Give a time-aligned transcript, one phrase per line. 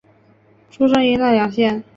[0.71, 1.83] 出身于奈良县。